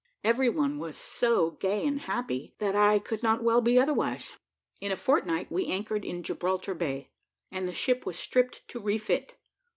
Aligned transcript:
Every 0.23 0.49
one, 0.49 0.71
too, 0.71 0.79
was 0.79 0.97
so 0.97 1.51
gay 1.51 1.85
and 1.85 1.99
happy, 2.01 2.55
that 2.57 2.75
I 2.75 2.97
could 2.97 3.21
not 3.21 3.43
well 3.43 3.61
be 3.61 3.77
otherwise. 3.77 4.35
In 4.79 4.91
a 4.91 4.95
fortnight, 4.95 5.51
we 5.51 5.67
anchored 5.67 6.03
in 6.05 6.23
Gibraltar 6.23 6.73
Bay, 6.73 7.11
and 7.51 7.67
the 7.67 7.71
ship 7.75 8.03
was 8.03 8.17
stripped 8.17 8.67
to 8.69 8.79
refit. 8.79 9.37